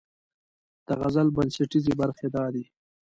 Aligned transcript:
د 0.87 0.89
غزل 0.99 1.27
بنسټیزې 1.35 1.93
برخې 2.01 2.27
دا 2.35 2.45
دي: 2.53 2.65